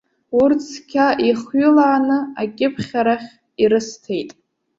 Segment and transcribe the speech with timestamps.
[0.41, 3.29] Урҭ цқьа ихҩылааны акьыԥхьрахь
[3.61, 4.29] ирысҭеит.